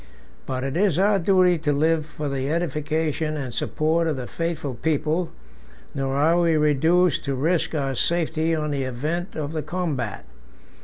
But 0.47 0.63
it 0.63 0.75
is 0.75 0.97
our 0.97 1.19
duty 1.19 1.59
to 1.59 1.71
live 1.71 2.07
for 2.07 2.27
the 2.27 2.49
edification 2.51 3.37
and 3.37 3.53
support 3.53 4.07
of 4.07 4.15
the 4.17 4.25
faithful 4.25 4.73
people; 4.73 5.29
nor 5.93 6.15
are 6.15 6.39
we 6.39 6.57
reduced 6.57 7.23
to 7.25 7.35
risk 7.35 7.75
our 7.75 7.93
safety 7.93 8.55
on 8.55 8.71
the 8.71 8.81
event 8.81 9.35
of 9.35 9.55
a 9.55 9.61
combat. 9.61 10.25